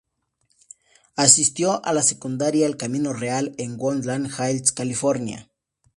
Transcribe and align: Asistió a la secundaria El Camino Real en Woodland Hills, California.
Asistió 1.15 1.85
a 1.85 1.93
la 1.93 2.01
secundaria 2.01 2.65
El 2.65 2.75
Camino 2.75 3.13
Real 3.13 3.53
en 3.59 3.75
Woodland 3.79 4.31
Hills, 4.35 4.71
California. 4.71 5.51